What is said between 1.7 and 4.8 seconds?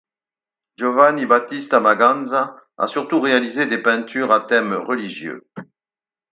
Maganza a surtout réalisé des peintures à thème